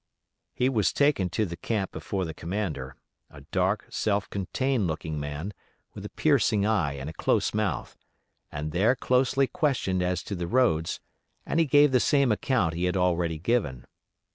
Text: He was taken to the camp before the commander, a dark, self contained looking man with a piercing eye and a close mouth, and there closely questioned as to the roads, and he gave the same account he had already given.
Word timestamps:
He 0.55 0.67
was 0.67 0.91
taken 0.91 1.29
to 1.29 1.45
the 1.45 1.55
camp 1.55 1.91
before 1.91 2.25
the 2.25 2.33
commander, 2.33 2.95
a 3.29 3.41
dark, 3.41 3.85
self 3.91 4.27
contained 4.31 4.87
looking 4.87 5.19
man 5.19 5.53
with 5.93 6.03
a 6.03 6.09
piercing 6.09 6.65
eye 6.65 6.93
and 6.93 7.07
a 7.07 7.13
close 7.13 7.53
mouth, 7.53 7.95
and 8.51 8.71
there 8.71 8.95
closely 8.95 9.45
questioned 9.45 10.01
as 10.01 10.23
to 10.23 10.33
the 10.33 10.47
roads, 10.47 10.99
and 11.45 11.59
he 11.59 11.67
gave 11.67 11.91
the 11.91 11.99
same 11.99 12.31
account 12.31 12.73
he 12.73 12.85
had 12.85 12.97
already 12.97 13.37
given. 13.37 13.85